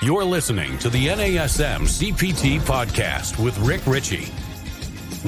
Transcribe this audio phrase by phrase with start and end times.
[0.00, 4.28] You're listening to the NASM CPT podcast with Rick Richey,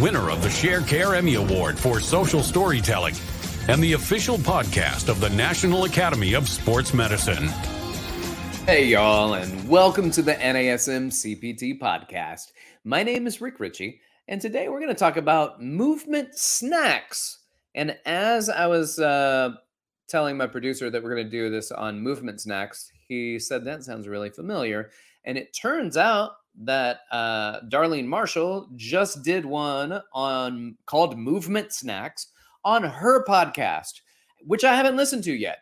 [0.00, 3.16] winner of the Sharecare Emmy Award for Social Storytelling
[3.66, 7.48] and the official podcast of the National Academy of Sports Medicine.
[8.64, 12.52] Hey, y'all, and welcome to the NASM CPT podcast.
[12.84, 17.40] My name is Rick Richey, and today we're going to talk about movement snacks.
[17.74, 19.50] And as I was uh,
[20.06, 23.82] telling my producer that we're going to do this on movement snacks, he said that
[23.82, 24.90] sounds really familiar.
[25.24, 26.30] And it turns out
[26.62, 32.28] that uh, Darlene Marshall just did one on called Movement Snacks
[32.64, 34.02] on her podcast,
[34.46, 35.58] which I haven't listened to yet.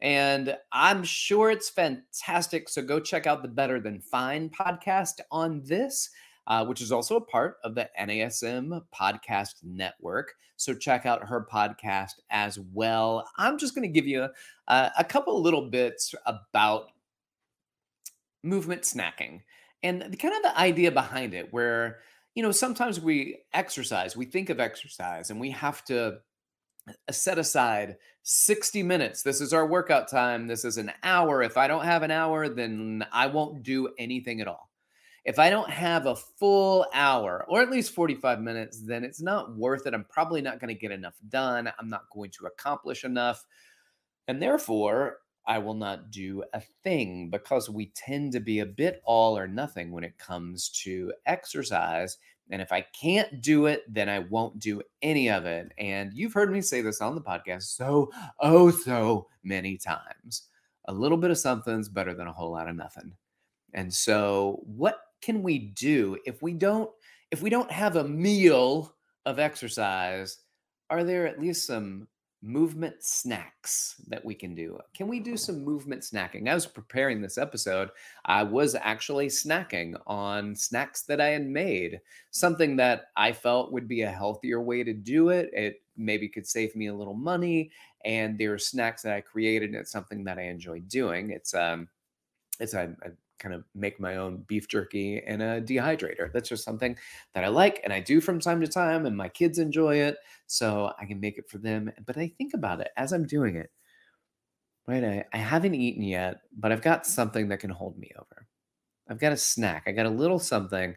[0.00, 2.68] And I'm sure it's fantastic.
[2.68, 6.08] So go check out the Better Than Fine podcast on this,
[6.46, 10.34] uh, which is also a part of the NASM podcast network.
[10.56, 13.28] So check out her podcast as well.
[13.36, 14.28] I'm just going to give you
[14.68, 16.86] a, a couple little bits about
[18.42, 19.40] movement snacking
[19.82, 21.98] and the, kind of the idea behind it, where,
[22.34, 26.18] you know, sometimes we exercise, we think of exercise, and we have to
[27.10, 29.22] set aside 60 minutes.
[29.22, 30.46] This is our workout time.
[30.46, 31.42] This is an hour.
[31.42, 34.71] If I don't have an hour, then I won't do anything at all.
[35.24, 39.56] If I don't have a full hour or at least 45 minutes, then it's not
[39.56, 39.94] worth it.
[39.94, 41.70] I'm probably not going to get enough done.
[41.78, 43.44] I'm not going to accomplish enough.
[44.26, 49.00] And therefore, I will not do a thing because we tend to be a bit
[49.04, 52.18] all or nothing when it comes to exercise.
[52.50, 55.72] And if I can't do it, then I won't do any of it.
[55.78, 60.48] And you've heard me say this on the podcast so, oh, so many times.
[60.86, 63.12] A little bit of something's better than a whole lot of nothing.
[63.72, 66.90] And so, what can we do if we don't
[67.30, 68.94] if we don't have a meal
[69.24, 70.38] of exercise?
[70.90, 72.08] Are there at least some
[72.42, 74.76] movement snacks that we can do.
[74.94, 76.48] Can we do some movement snacking?
[76.48, 77.90] I was preparing this episode.
[78.24, 82.00] I was actually snacking on snacks that I had made,
[82.32, 85.50] something that I felt would be a healthier way to do it.
[85.52, 87.70] It maybe could save me a little money.
[88.04, 91.30] And there are snacks that I created, and it's something that I enjoy doing.
[91.30, 91.88] It's um,
[92.58, 93.10] it's a, a
[93.42, 96.32] kind of make my own beef jerky in a dehydrator.
[96.32, 96.96] That's just something
[97.34, 100.16] that I like and I do from time to time, and my kids enjoy it.
[100.46, 101.90] So I can make it for them.
[102.06, 103.70] But I think about it as I'm doing it,
[104.86, 105.04] right?
[105.04, 108.46] I, I haven't eaten yet, but I've got something that can hold me over.
[109.08, 110.96] I've got a snack, I got a little something,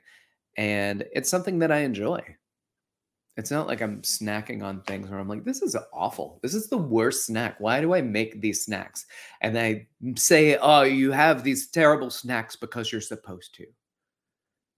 [0.57, 2.21] and it's something that I enjoy.
[3.37, 6.39] It's not like I'm snacking on things where I'm like, this is awful.
[6.41, 7.59] This is the worst snack.
[7.59, 9.05] Why do I make these snacks?
[9.41, 13.65] And I say, oh, you have these terrible snacks because you're supposed to.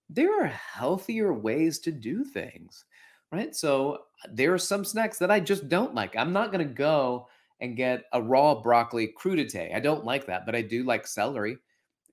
[0.09, 2.85] There are healthier ways to do things,
[3.31, 3.55] right?
[3.55, 6.15] So there are some snacks that I just don't like.
[6.15, 7.27] I'm not going to go
[7.59, 9.75] and get a raw broccoli crudité.
[9.75, 11.57] I don't like that, but I do like celery.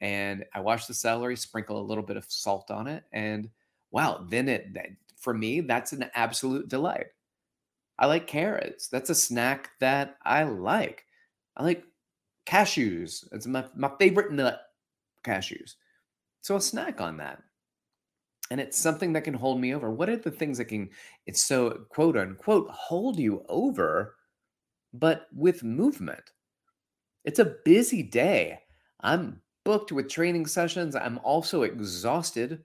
[0.00, 3.48] And I wash the celery, sprinkle a little bit of salt on it, and
[3.90, 4.74] wow, then it
[5.24, 7.06] for me, that's an absolute delight.
[7.98, 8.88] I like carrots.
[8.88, 11.04] That's a snack that I like.
[11.56, 11.84] I like
[12.46, 13.26] cashews.
[13.32, 14.60] It's my, my favorite nut,
[15.24, 15.74] cashews.
[16.42, 17.42] So a snack on that.
[18.50, 19.90] And it's something that can hold me over.
[19.90, 20.90] What are the things that can,
[21.26, 24.16] it's so quote unquote, hold you over,
[24.92, 26.32] but with movement?
[27.24, 28.60] It's a busy day.
[29.00, 30.94] I'm booked with training sessions.
[30.94, 32.62] I'm also exhausted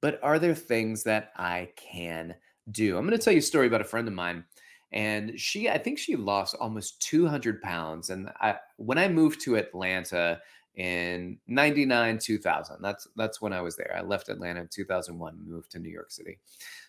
[0.00, 2.34] but are there things that I can
[2.70, 2.96] do?
[2.96, 4.44] I'm going to tell you a story about a friend of mine.
[4.92, 8.10] And she, I think she lost almost 200 pounds.
[8.10, 10.40] And I, when I moved to Atlanta
[10.76, 13.94] in 99, 2000, that's, that's when I was there.
[13.96, 16.38] I left Atlanta in 2001, moved to New York City.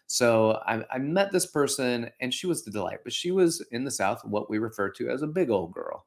[0.07, 3.83] So I, I met this person and she was the delight, but she was in
[3.83, 6.05] the South, what we refer to as a big old girl.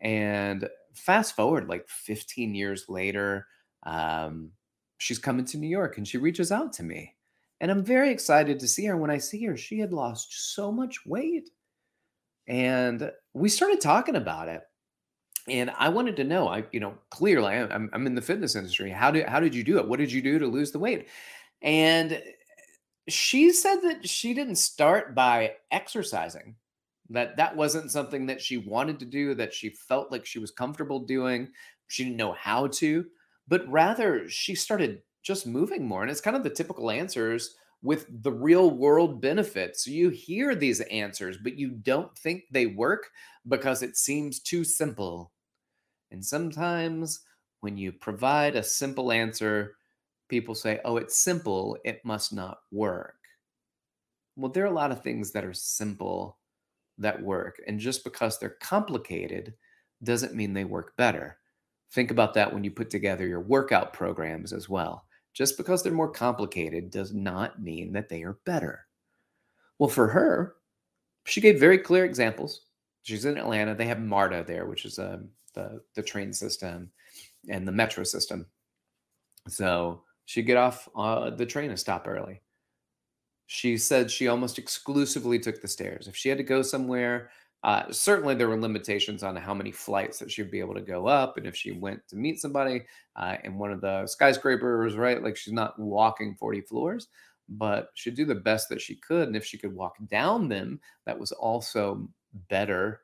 [0.00, 3.46] And fast forward like 15 years later,
[3.84, 4.50] um,
[4.98, 7.14] she's coming to New York and she reaches out to me.
[7.60, 8.92] And I'm very excited to see her.
[8.92, 11.50] And when I see her, she had lost so much weight.
[12.46, 14.62] And we started talking about it.
[15.48, 18.90] And I wanted to know, I, you know, clearly I'm, I'm in the fitness industry.
[18.90, 19.88] How did, how did you do it?
[19.88, 21.08] What did you do to lose the weight?
[21.62, 22.20] And
[23.08, 26.56] she said that she didn't start by exercising
[27.10, 30.50] that that wasn't something that she wanted to do that she felt like she was
[30.50, 31.48] comfortable doing
[31.88, 33.06] she didn't know how to
[33.48, 36.02] but rather she started just moving more.
[36.02, 39.86] And it's kind of the typical answers with the real world benefits.
[39.86, 43.08] You hear these answers, but you don't think they work
[43.48, 45.32] because it seems too simple.
[46.10, 47.20] And sometimes
[47.60, 49.76] when you provide a simple answer,
[50.28, 53.16] people say, oh, it's simple, it must not work.
[54.36, 56.38] Well, there are a lot of things that are simple
[56.98, 57.60] that work.
[57.66, 59.54] And just because they're complicated
[60.02, 61.38] doesn't mean they work better.
[61.92, 65.06] Think about that when you put together your workout programs as well.
[65.32, 68.86] Just because they're more complicated does not mean that they are better.
[69.78, 70.56] Well, for her,
[71.24, 72.62] she gave very clear examples.
[73.02, 73.74] She's in Atlanta.
[73.74, 75.18] They have MARTA there, which is uh,
[75.54, 76.90] the, the train system
[77.48, 78.46] and the metro system.
[79.48, 82.40] So she'd get off uh, the train and stop early.
[83.46, 86.08] She said she almost exclusively took the stairs.
[86.08, 87.30] If she had to go somewhere,
[87.62, 91.06] uh, certainly there were limitations on how many flights that she'd be able to go
[91.06, 91.36] up.
[91.36, 92.82] And if she went to meet somebody
[93.16, 97.08] uh, in one of the skyscrapers, right, like she's not walking 40 floors,
[97.48, 99.26] but she'd do the best that she could.
[99.26, 102.08] And if she could walk down them, that was also
[102.48, 103.00] better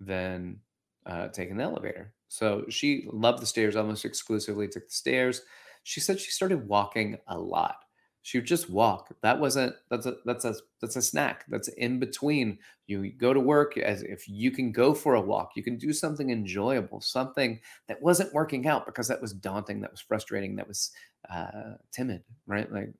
[0.00, 0.58] than
[1.06, 2.12] uh, taking the elevator.
[2.28, 5.42] So she loved the stairs almost exclusively, took the stairs.
[5.84, 7.76] She said she started walking a lot.
[8.22, 9.08] She would just walk.
[9.22, 11.44] That wasn't that's a that's a that's a snack.
[11.48, 12.58] That's in between.
[12.86, 15.52] You go to work as if you can go for a walk.
[15.56, 19.90] You can do something enjoyable, something that wasn't working out because that was daunting, that
[19.90, 20.92] was frustrating, that was
[21.30, 22.70] uh, timid, right?
[22.72, 22.92] Like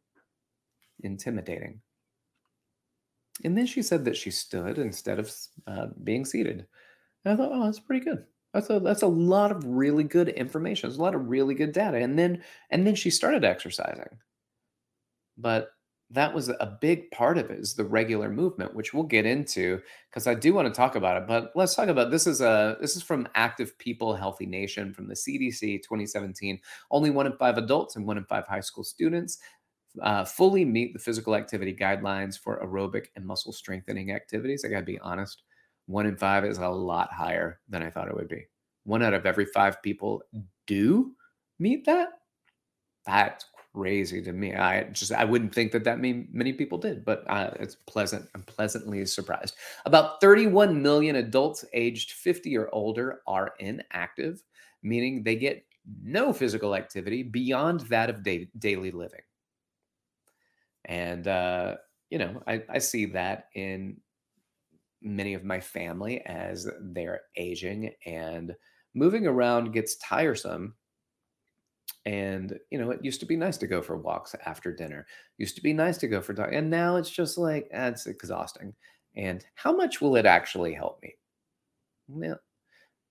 [1.04, 1.80] intimidating.
[3.44, 5.32] And then she said that she stood instead of
[5.66, 6.66] uh, being seated.
[7.24, 8.24] And I thought, oh, that's pretty good.
[8.52, 10.88] That's a that's a lot of really good information.
[10.88, 11.98] There's a lot of really good data.
[11.98, 14.18] And then and then she started exercising.
[15.36, 15.70] But
[16.10, 19.80] that was a big part of it is the regular movement, which we'll get into
[20.10, 21.26] because I do want to talk about it.
[21.26, 25.08] But let's talk about this is a this is from Active People Healthy Nation from
[25.08, 26.60] the CDC 2017.
[26.90, 29.38] Only one in five adults and one in five high school students
[30.02, 34.64] uh, fully meet the physical activity guidelines for aerobic and muscle strengthening activities.
[34.64, 35.42] I got to be honest,
[35.86, 38.46] one in five is a lot higher than I thought it would be.
[38.84, 40.22] One out of every five people
[40.66, 41.12] do
[41.58, 42.08] meet that.
[43.06, 43.44] That's
[43.74, 44.54] crazy to me.
[44.54, 48.28] I just I wouldn't think that that many many people did, but uh, it's pleasant.
[48.34, 49.56] I'm pleasantly surprised.
[49.86, 54.42] About 31 million adults aged 50 or older are inactive,
[54.82, 55.64] meaning they get
[56.02, 59.22] no physical activity beyond that of da- daily living.
[60.84, 61.76] And uh,
[62.10, 63.96] you know, I, I see that in
[65.00, 68.54] many of my family as they're aging and
[68.94, 70.74] moving around gets tiresome
[72.04, 75.06] and you know it used to be nice to go for walks after dinner
[75.38, 78.74] used to be nice to go for and now it's just like eh, it's exhausting
[79.16, 81.14] and how much will it actually help me
[82.20, 82.34] yeah.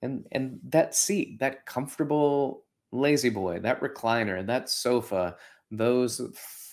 [0.02, 5.38] and and that seat that comfortable lazy boy that recliner that sofa
[5.70, 6.22] those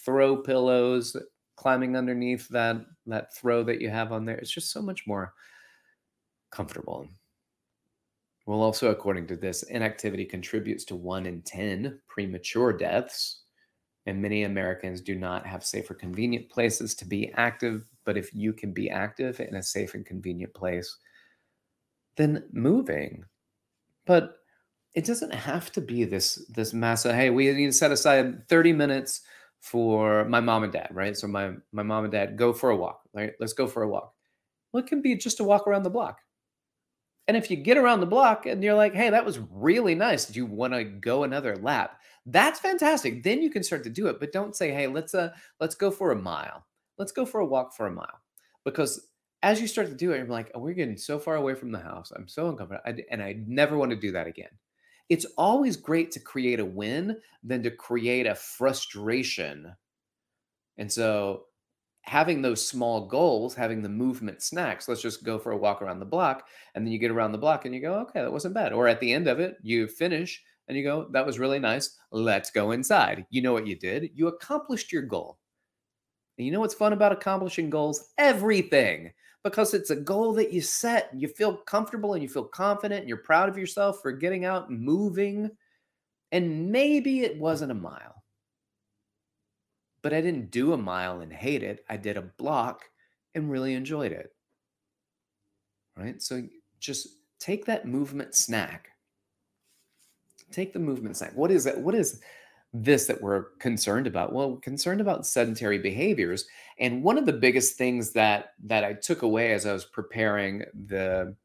[0.04, 1.16] throw pillows
[1.56, 5.32] climbing underneath that that throw that you have on there it's just so much more
[6.50, 7.06] comfortable
[8.48, 13.42] well also according to this inactivity contributes to 1 in 10 premature deaths
[14.06, 18.34] and many americans do not have safe or convenient places to be active but if
[18.34, 20.96] you can be active in a safe and convenient place
[22.16, 23.22] then moving
[24.06, 24.38] but
[24.94, 28.72] it doesn't have to be this this massive hey we need to set aside 30
[28.72, 29.20] minutes
[29.60, 31.16] for my mom and dad, right?
[31.16, 33.32] So my my mom and dad go for a walk, right?
[33.40, 34.14] Let's go for a walk.
[34.72, 36.18] Well, it can be just a walk around the block.
[37.28, 40.26] And if you get around the block and you're like, hey, that was really nice.
[40.26, 42.00] Do you want to go another lap?
[42.26, 43.22] That's fantastic.
[43.22, 44.18] Then you can start to do it.
[44.18, 45.30] But don't say, hey, let's uh
[45.60, 46.64] let's go for a mile.
[46.98, 48.20] Let's go for a walk for a mile.
[48.64, 49.08] Because
[49.42, 51.70] as you start to do it, you're like, oh, we're getting so far away from
[51.70, 52.10] the house.
[52.16, 52.82] I'm so uncomfortable.
[52.84, 54.48] I, and I never want to do that again
[55.08, 59.74] it's always great to create a win than to create a frustration.
[60.76, 61.44] And so
[62.08, 66.00] having those small goals, having the movement snacks, let's just go for a walk around
[66.00, 66.46] the block.
[66.74, 68.72] And then you get around the block and you go, okay, that wasn't bad.
[68.72, 71.98] Or at the end of it, you finish and you go, that was really nice.
[72.10, 73.26] Let's go inside.
[73.30, 74.10] You know what you did?
[74.14, 75.38] You accomplished your goal.
[76.38, 78.12] And you know what's fun about accomplishing goals?
[78.16, 79.12] Everything
[79.44, 83.08] because it's a goal that you set you feel comfortable and you feel confident and
[83.08, 85.50] you're proud of yourself for getting out and moving.
[86.32, 88.22] And maybe it wasn't a mile,
[90.08, 91.84] but I didn't do a mile and hate it.
[91.86, 92.84] I did a block
[93.34, 94.32] and really enjoyed it.
[95.98, 96.22] Right?
[96.22, 96.44] So
[96.80, 98.88] just take that movement snack.
[100.50, 101.36] Take the movement snack.
[101.36, 101.78] What is that?
[101.78, 102.22] What is
[102.72, 104.32] this that we're concerned about?
[104.32, 106.46] Well, concerned about sedentary behaviors.
[106.78, 110.64] And one of the biggest things that that I took away as I was preparing
[110.86, 111.36] the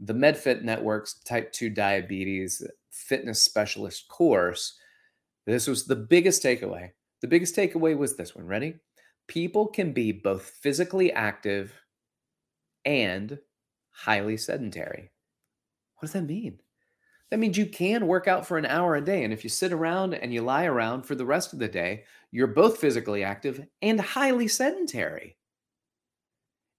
[0.00, 4.78] the MedFit Network's type 2 diabetes fitness specialist course,
[5.44, 6.92] this was the biggest takeaway.
[7.20, 8.46] The biggest takeaway was this one.
[8.46, 8.74] Ready?
[9.26, 11.72] People can be both physically active
[12.84, 13.38] and
[13.90, 15.10] highly sedentary.
[15.96, 16.60] What does that mean?
[17.30, 19.24] That means you can work out for an hour a day.
[19.24, 22.04] And if you sit around and you lie around for the rest of the day,
[22.30, 25.36] you're both physically active and highly sedentary.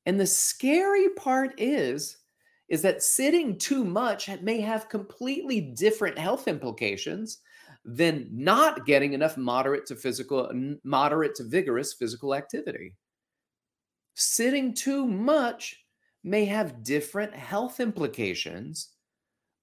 [0.06, 2.18] And the scary part is,
[2.68, 7.40] is that sitting too much may have completely different health implications
[7.86, 10.52] than not getting enough moderate to physical
[10.84, 12.96] moderate to vigorous physical activity.
[14.16, 15.84] Sitting too much
[16.24, 18.90] may have different health implications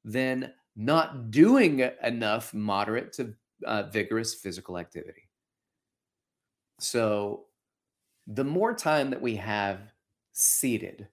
[0.05, 5.29] than not doing enough moderate to uh, vigorous physical activity.
[6.79, 7.47] So,
[8.27, 9.93] the more time that we have
[10.33, 11.09] seated,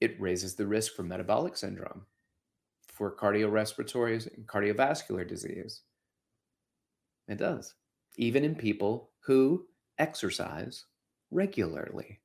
[0.00, 2.06] it raises the risk for metabolic syndrome,
[2.88, 5.82] for cardiorespiratory and cardiovascular disease.
[7.30, 7.74] It does,
[8.16, 9.64] even in people who
[9.98, 10.86] exercise
[11.30, 12.18] regularly.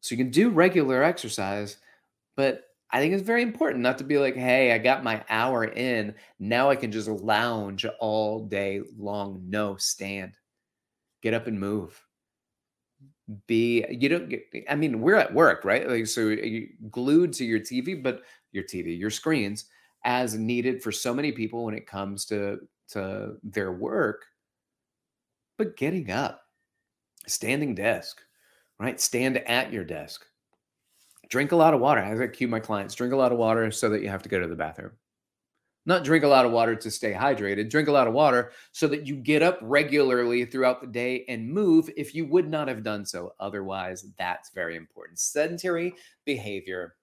[0.00, 1.78] So you can do regular exercise,
[2.36, 5.64] but I think it's very important not to be like, hey, I got my hour
[5.64, 6.14] in.
[6.38, 9.42] Now I can just lounge all day long.
[9.48, 10.36] No, stand.
[11.22, 11.98] Get up and move.
[13.46, 15.88] Be, you don't get, I mean, we're at work, right?
[15.88, 18.20] Like, so you glued to your TV, but
[18.52, 19.64] your TV, your screens,
[20.04, 24.24] as needed for so many people when it comes to to their work.
[25.56, 26.42] But getting up,
[27.26, 28.20] standing desk,
[28.78, 29.00] right?
[29.00, 30.26] Stand at your desk.
[31.28, 32.00] Drink a lot of water.
[32.00, 34.28] As I cue my clients, drink a lot of water so that you have to
[34.28, 34.92] go to the bathroom.
[35.86, 37.68] Not drink a lot of water to stay hydrated.
[37.70, 41.48] Drink a lot of water so that you get up regularly throughout the day and
[41.48, 43.34] move if you would not have done so.
[43.38, 45.18] Otherwise, that's very important.
[45.18, 46.96] Sedentary behavior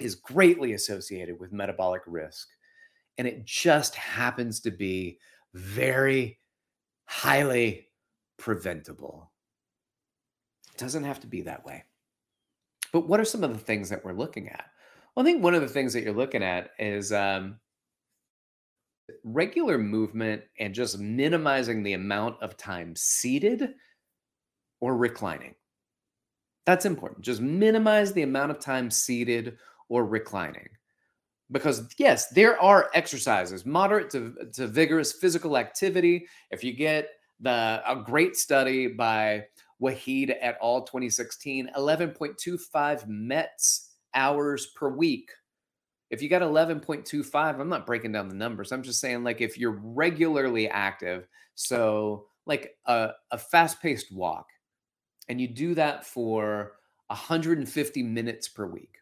[0.00, 2.48] is greatly associated with metabolic risk.
[3.18, 5.18] And it just happens to be
[5.54, 6.38] very
[7.06, 7.88] highly
[8.36, 9.32] preventable.
[10.72, 11.84] It doesn't have to be that way.
[12.92, 14.66] But what are some of the things that we're looking at?
[15.14, 17.58] Well, I think one of the things that you're looking at is um,
[19.24, 23.74] regular movement and just minimizing the amount of time seated
[24.80, 25.54] or reclining.
[26.66, 27.22] That's important.
[27.24, 29.56] Just minimize the amount of time seated
[29.88, 30.68] or reclining.
[31.50, 36.26] Because, yes, there are exercises, moderate to, to vigorous physical activity.
[36.50, 37.10] If you get
[37.40, 39.44] the a great study by
[39.80, 40.82] wahid et al.
[40.82, 45.30] 2016, 11.25 METs hours per week.
[46.10, 48.72] If you got 11.25, I'm not breaking down the numbers.
[48.72, 51.26] I'm just saying, like, if you're regularly active,
[51.56, 54.46] so like a, a fast paced walk,
[55.28, 56.74] and you do that for
[57.08, 58.98] 150 minutes per week,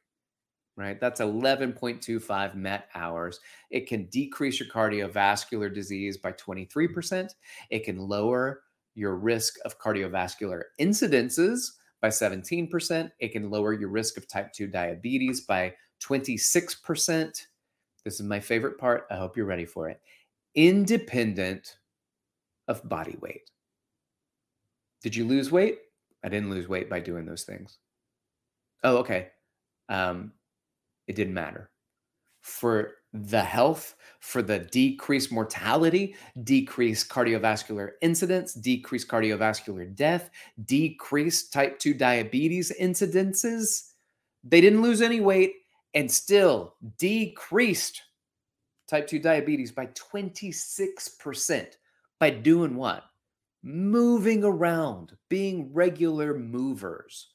[0.76, 1.00] right?
[1.00, 3.40] That's 11.25 MET hours.
[3.70, 7.34] It can decrease your cardiovascular disease by 23%.
[7.70, 8.62] It can lower
[8.94, 13.10] your risk of cardiovascular incidences by 17%.
[13.18, 17.46] It can lower your risk of type 2 diabetes by 26%.
[18.04, 19.06] This is my favorite part.
[19.10, 20.00] I hope you're ready for it.
[20.54, 21.78] Independent
[22.68, 23.50] of body weight.
[25.02, 25.78] Did you lose weight?
[26.22, 27.78] I didn't lose weight by doing those things.
[28.82, 29.28] Oh, okay.
[29.88, 30.32] Um,
[31.06, 31.70] it didn't matter.
[32.40, 40.30] For the health, for the decreased mortality, decreased cardiovascular incidence, decreased cardiovascular death,
[40.64, 43.90] decreased type 2 diabetes incidences.
[44.42, 45.54] They didn't lose any weight
[45.94, 48.02] and still decreased
[48.88, 51.66] type 2 diabetes by 26%
[52.18, 53.04] by doing what?
[53.62, 57.28] Moving around, being regular movers.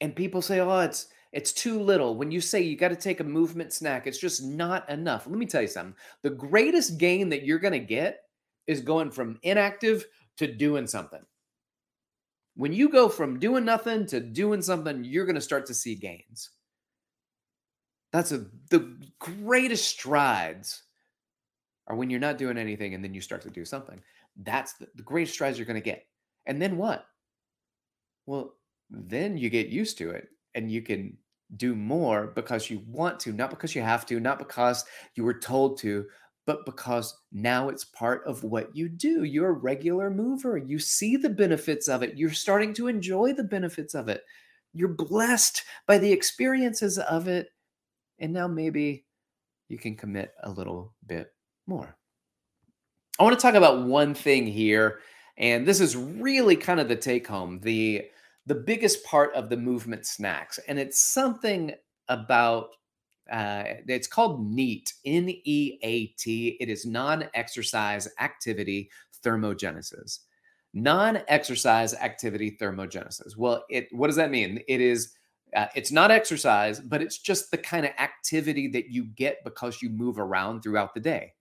[0.00, 2.14] And people say, oh, it's it's too little.
[2.14, 5.26] When you say you got to take a movement snack, it's just not enough.
[5.26, 5.96] Let me tell you something.
[6.22, 8.20] The greatest gain that you're going to get
[8.68, 11.22] is going from inactive to doing something.
[12.54, 15.96] When you go from doing nothing to doing something, you're going to start to see
[15.96, 16.50] gains.
[18.12, 20.84] That's a, the greatest strides
[21.88, 24.00] are when you're not doing anything and then you start to do something.
[24.36, 26.06] That's the, the greatest strides you're going to get.
[26.46, 27.06] And then what?
[28.24, 28.54] Well,
[28.88, 31.18] then you get used to it and you can
[31.56, 34.84] do more because you want to, not because you have to, not because
[35.14, 36.06] you were told to,
[36.46, 39.24] but because now it's part of what you do.
[39.24, 40.58] You're a regular mover.
[40.58, 42.16] You see the benefits of it.
[42.16, 44.22] You're starting to enjoy the benefits of it.
[44.72, 47.48] You're blessed by the experiences of it.
[48.18, 49.04] And now maybe
[49.68, 51.32] you can commit a little bit
[51.66, 51.96] more.
[53.18, 55.00] I want to talk about one thing here.
[55.36, 58.04] And this is really kind of the take home the
[58.46, 60.58] the biggest part of the movement snacks.
[60.68, 61.72] And it's something
[62.08, 62.70] about,
[63.30, 66.56] uh, it's called NEAT, N E A T.
[66.60, 68.90] It is non exercise activity
[69.22, 70.20] thermogenesis.
[70.74, 73.36] Non exercise activity thermogenesis.
[73.36, 74.60] Well, it what does that mean?
[74.68, 75.14] It is
[75.54, 79.80] uh, it's not exercise, but it's just the kind of activity that you get because
[79.80, 81.32] you move around throughout the day.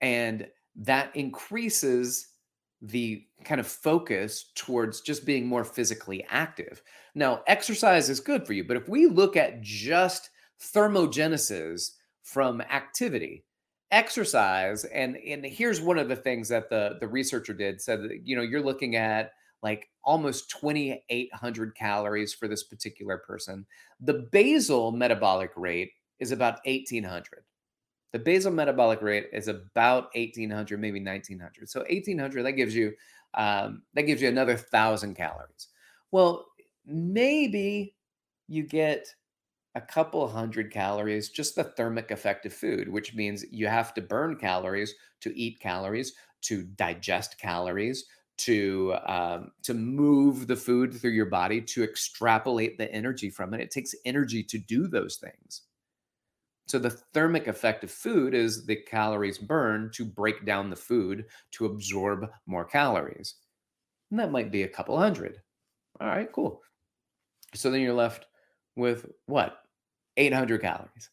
[0.00, 0.46] And
[0.76, 2.28] that increases
[2.80, 6.82] the kind of focus towards just being more physically active.
[7.14, 10.30] Now, exercise is good for you, but if we look at just
[10.60, 11.92] thermogenesis
[12.22, 13.44] from activity,
[13.90, 18.20] exercise, and and here's one of the things that the the researcher did said that
[18.24, 19.32] you know you're looking at
[19.62, 23.66] like almost 2800 calories for this particular person.
[24.00, 27.42] The basal metabolic rate is about 1800.
[28.12, 31.68] The basal metabolic rate is about 1800, maybe 1900.
[31.68, 32.94] So 1800 that gives you
[33.34, 35.68] um, that gives you another thousand calories.
[36.10, 36.46] Well,
[36.86, 37.96] maybe
[38.48, 39.06] you get
[39.74, 44.02] a couple hundred calories, just the thermic effect of food, which means you have to
[44.02, 48.06] burn calories to eat calories, to digest calories,
[48.38, 53.60] to um, to move the food through your body, to extrapolate the energy from it.
[53.60, 55.62] It takes energy to do those things.
[56.68, 61.24] So the thermic effect of food is the calories burned to break down the food
[61.52, 63.36] to absorb more calories.
[64.10, 65.40] And that might be a couple hundred.
[66.00, 66.62] All right, cool.
[67.54, 68.26] So then you're left
[68.76, 69.62] with what?
[70.18, 71.10] 800 calories.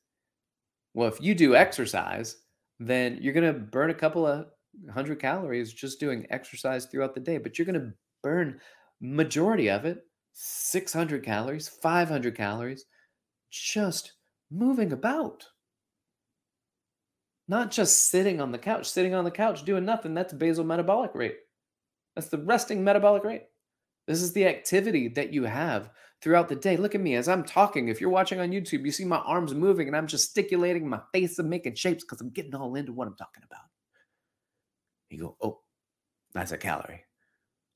[0.93, 2.37] Well, if you do exercise,
[2.79, 4.47] then you're going to burn a couple of
[4.93, 8.59] hundred calories just doing exercise throughout the day, but you're going to burn
[8.99, 12.85] majority of it, 600 calories, 500 calories,
[13.51, 14.13] just
[14.51, 15.45] moving about.
[17.47, 20.13] Not just sitting on the couch, sitting on the couch doing nothing.
[20.13, 21.37] That's basal metabolic rate.
[22.15, 23.43] That's the resting metabolic rate.
[24.07, 25.89] This is the activity that you have
[26.21, 26.77] throughout the day.
[26.77, 27.87] Look at me as I'm talking.
[27.87, 31.39] If you're watching on YouTube, you see my arms moving and I'm gesticulating, my face
[31.39, 33.63] and making shapes because I'm getting all into what I'm talking about.
[35.09, 35.61] You go, oh,
[36.33, 37.03] that's a calorie.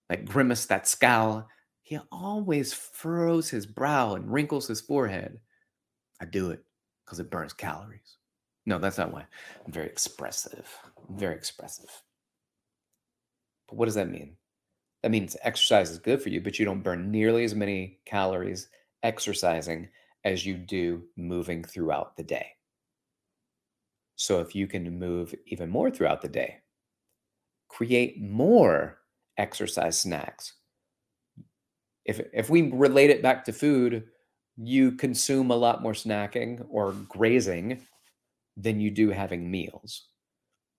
[0.10, 1.48] That grimace, that scowl.
[1.84, 5.40] He always furrows his brow and wrinkles his forehead.
[6.22, 6.64] I do it
[7.06, 8.18] because it burns calories.
[8.66, 9.26] No, that's not why.
[9.66, 10.68] I'm very expressive.
[11.08, 11.90] I'm very expressive.
[13.68, 14.36] But what does that mean?
[15.02, 18.70] That means exercise is good for you, but you don't burn nearly as many calories
[19.04, 19.90] exercising
[20.26, 22.48] as you do moving throughout the day.
[24.18, 26.58] So if you can move even more throughout the day,
[27.70, 29.00] create more
[29.38, 30.54] exercise snacks.
[32.04, 34.04] If, if we relate it back to food,
[34.62, 37.80] you consume a lot more snacking or grazing
[38.58, 40.08] than you do having meals.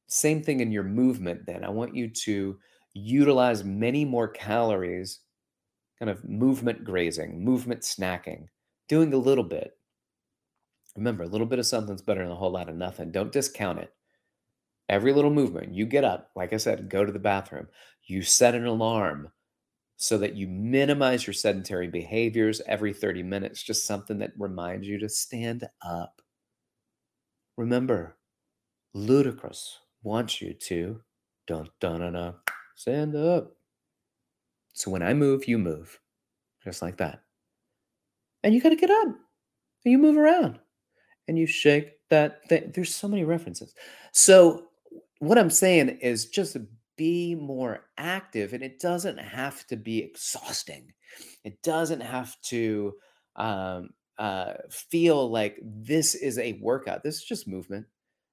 [0.07, 1.65] Same thing in your movement, then.
[1.65, 2.59] I want you to
[2.93, 5.21] utilize many more calories,
[5.99, 8.49] kind of movement grazing, movement snacking,
[8.89, 9.79] doing a little bit.
[10.97, 13.13] Remember, a little bit of something's better than a whole lot of nothing.
[13.13, 13.95] Don't discount it.
[14.89, 17.69] Every little movement, you get up, like I said, go to the bathroom,
[18.05, 19.31] you set an alarm
[20.03, 24.99] so that you minimize your sedentary behaviors every 30 minutes, just something that reminds you
[24.99, 26.23] to stand up.
[27.59, 28.17] Remember,
[28.97, 30.99] Ludacris wants you to
[31.47, 32.35] dun dun dun, dun
[32.77, 33.53] stand up.
[34.73, 36.01] So when I move, you move,
[36.65, 37.21] just like that.
[38.43, 40.59] And you got to get up and you move around
[41.29, 42.73] and you shake that thing.
[42.75, 43.75] There's so many references.
[44.13, 44.69] So
[45.19, 46.57] what I'm saying is just
[47.01, 50.93] be more active and it doesn't have to be exhausting.
[51.45, 52.93] It doesn't have to
[53.37, 57.03] um, uh, feel like this is a workout.
[57.03, 57.87] This is just movement.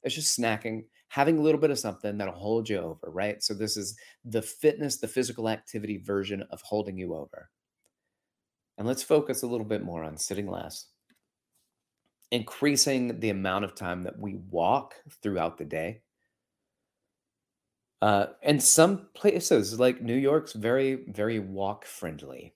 [0.04, 3.42] It's just snacking, having a little bit of something that'll hold you over, right?
[3.42, 7.50] So, this is the fitness, the physical activity version of holding you over.
[8.78, 10.88] And let's focus a little bit more on sitting less,
[12.32, 16.02] increasing the amount of time that we walk throughout the day.
[18.02, 22.54] Uh, and some places like New York's very, very walk friendly.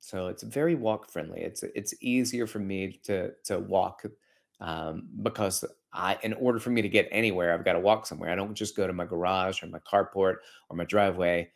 [0.00, 1.40] So it's very walk friendly.
[1.40, 4.04] It's it's easier for me to to walk
[4.60, 8.30] um, because I, in order for me to get anywhere, I've got to walk somewhere.
[8.30, 10.36] I don't just go to my garage or my carport
[10.68, 11.50] or my driveway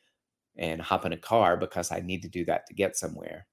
[0.57, 3.47] and hop in a car because I need to do that to get somewhere.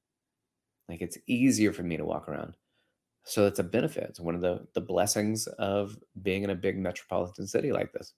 [0.89, 2.55] Like it's easier for me to walk around.
[3.25, 4.05] So it's a benefit.
[4.09, 8.13] It's one of the the blessings of being in a big metropolitan city like this.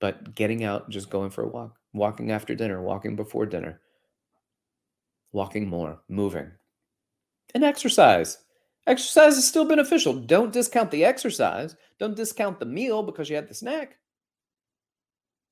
[0.00, 3.80] But getting out, just going for a walk, walking after dinner, walking before dinner,
[5.32, 6.50] walking more, moving,
[7.54, 8.38] and exercise.
[8.86, 10.12] Exercise is still beneficial.
[10.12, 11.74] Don't discount the exercise.
[11.98, 13.96] Don't discount the meal because you had the snack.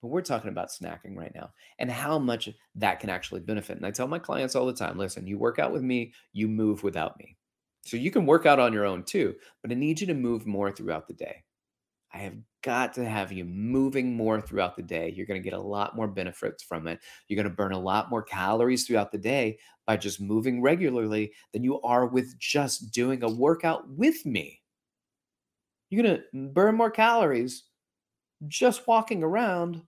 [0.02, 3.76] But we're talking about snacking right now and how much that can actually benefit.
[3.76, 6.48] And I tell my clients all the time listen, you work out with me, you
[6.48, 7.36] move without me.
[7.84, 10.46] So you can work out on your own too, but I need you to move
[10.46, 11.44] more throughout the day.
[12.14, 15.12] I have got to have you moving more throughout the day.
[15.14, 17.00] You're going to get a lot more benefits from it.
[17.26, 21.32] You're going to burn a lot more calories throughout the day by just moving regularly
[21.52, 24.60] than you are with just doing a workout with me.
[25.90, 27.64] You're going to burn more calories
[28.46, 29.82] just walking around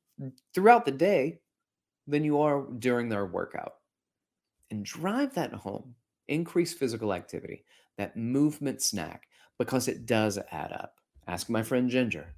[0.54, 1.40] throughout the day
[2.06, 3.74] than you are during their workout.
[4.70, 5.94] And drive that home.
[6.28, 7.64] Increase physical activity,
[7.98, 10.94] that movement snack, because it does add up.
[11.26, 12.34] Ask my friend Ginger.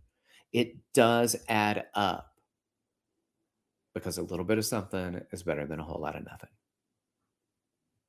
[0.53, 2.33] It does add up
[3.95, 6.51] because a little bit of something is better than a whole lot of nothing.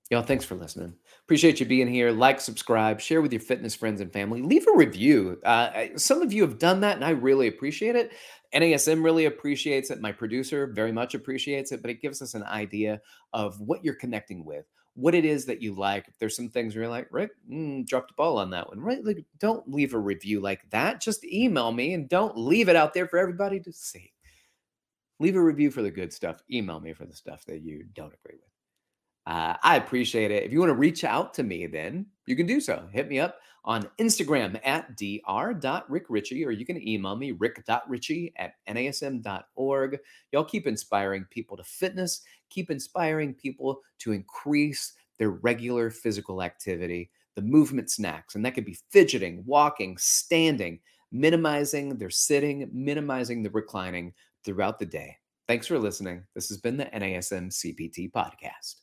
[0.10, 0.94] Y'all, thanks for listening.
[1.24, 2.12] Appreciate you being here.
[2.12, 4.42] Like, subscribe, share with your fitness friends and family.
[4.42, 5.38] Leave a review.
[5.44, 8.14] Uh, some of you have done that, and I really appreciate it.
[8.56, 10.00] NASM really appreciates it.
[10.00, 13.02] My producer very much appreciates it, but it gives us an idea
[13.34, 14.66] of what you're connecting with,
[14.98, 16.08] what it is that you like.
[16.08, 18.80] If there's some things where you're like, Rick, mm, dropped the ball on that one,
[18.80, 19.06] right?
[19.06, 21.00] Like, don't leave a review like that.
[21.02, 24.12] Just email me and don't leave it out there for everybody to see.
[25.20, 26.42] Leave a review for the good stuff.
[26.52, 28.52] Email me for the stuff that you don't agree with.
[29.28, 30.44] Uh, I appreciate it.
[30.44, 32.88] If you want to reach out to me, then you can do so.
[32.92, 40.00] Hit me up on Instagram at dr.rickrichey, or you can email me rick.richey at nasm.org.
[40.32, 47.10] Y'all keep inspiring people to fitness, keep inspiring people to increase their regular physical activity,
[47.36, 50.80] the movement snacks, and that could be fidgeting, walking, standing,
[51.12, 55.16] minimizing their sitting, minimizing the reclining throughout the day.
[55.48, 56.24] Thanks for listening.
[56.36, 58.82] This has been the NASM CPT podcast.